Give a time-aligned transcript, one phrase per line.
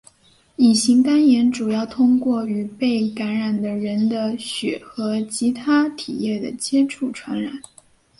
[0.55, 7.61] 乙型肝炎主要通过与被感染的人的血和其它体液的接触传染。